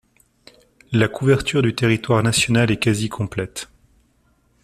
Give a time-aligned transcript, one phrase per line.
[0.93, 3.69] La couverture du territoire national est quasi complète.